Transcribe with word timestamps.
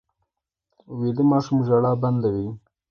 ویده 0.99 1.23
ماشوم 1.31 1.59
ژړا 1.67 1.91
بنده 2.03 2.29
وي 2.35 2.47